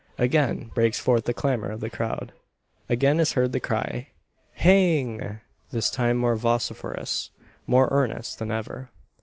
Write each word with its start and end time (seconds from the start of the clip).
Again 0.17 0.71
breaks 0.73 0.97
forth 0.97 1.25
the 1.25 1.31
clamour 1.35 1.69
of 1.69 1.79
the 1.79 1.87
crowd. 1.91 2.33
Again 2.89 3.19
is 3.19 3.33
heard 3.33 3.51
the 3.51 3.59
cry, 3.59 4.07
"Hang!" 4.53 5.41
this 5.69 5.91
time 5.91 6.17
more 6.17 6.35
vociferous, 6.35 7.29
more 7.67 7.87
earnest, 7.91 8.39
than 8.39 8.49
ever. 8.49 8.89